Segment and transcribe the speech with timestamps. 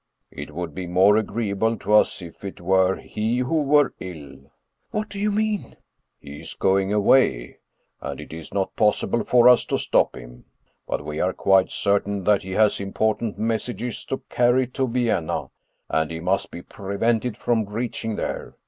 [0.31, 4.51] "It would be more agreeable to us if it were he who were ill."
[4.89, 5.75] "What do you mean?""
[6.23, 7.59] He is going away,
[8.01, 10.45] and it is not possible for us to stop him.
[10.87, 15.51] But we are quite certain that he has important mes sages to carry to Vienna,
[15.87, 18.55] and he must be prevented from reaching there.